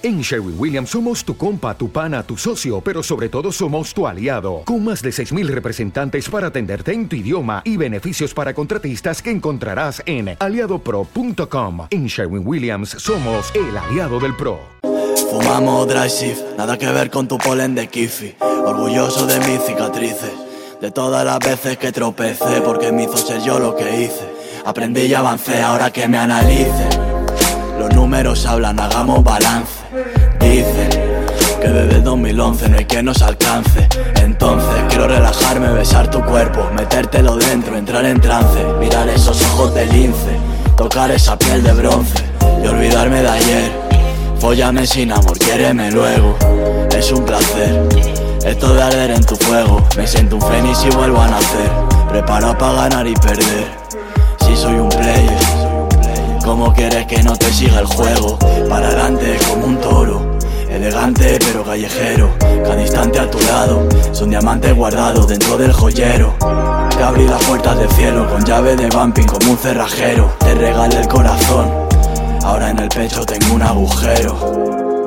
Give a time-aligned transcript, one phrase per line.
[0.00, 4.06] En Sherwin Williams somos tu compa, tu pana, tu socio, pero sobre todo somos tu
[4.06, 9.20] aliado, con más de 6.000 representantes para atenderte en tu idioma y beneficios para contratistas
[9.20, 11.88] que encontrarás en aliadopro.com.
[11.90, 14.60] En Sherwin Williams somos el aliado del PRO.
[15.32, 18.36] Fumamos dry shift, nada que ver con tu polen de kifi.
[18.40, 20.32] Orgulloso de mis cicatrices,
[20.80, 24.32] de todas las veces que tropecé, porque me hizo ser yo lo que hice.
[24.64, 27.07] Aprendí y avancé, ahora que me analicen.
[27.78, 29.72] Los números hablan, hagamos balance.
[30.40, 30.90] Dicen
[31.60, 33.88] que desde 2011 no hay quien nos alcance.
[34.16, 39.86] Entonces quiero relajarme, besar tu cuerpo, metértelo dentro, entrar en trance, mirar esos ojos de
[39.86, 40.36] lince,
[40.76, 42.24] tocar esa piel de bronce
[42.62, 43.72] y olvidarme de ayer.
[44.40, 46.36] Fóllame sin amor, quiéreme luego,
[46.96, 47.88] es un placer.
[48.44, 51.70] Esto de arder en tu fuego, me siento un fénix y vuelvo a nacer.
[52.08, 53.87] Preparo para ganar y perder.
[56.58, 58.36] ¿Cómo quieres que no te siga el juego?
[58.68, 60.38] Para adelante como un toro.
[60.68, 66.34] Elegante pero callejero, cada instante a tu lado, es un diamante guardado dentro del joyero.
[66.90, 70.98] Te abrí las puertas del cielo con llave de bumping como un cerrajero, te regalé
[70.98, 71.70] el corazón,
[72.42, 74.97] ahora en el pecho tengo un agujero.